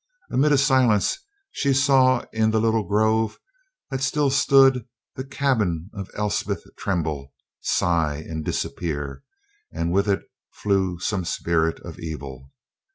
[0.31, 1.15] Amid a silence
[1.51, 3.37] she saw in the little grove
[3.91, 9.21] that still stood, the cabin of Elspeth tremble, sigh, and disappear,
[9.71, 12.49] and with it flew some spirit of evil.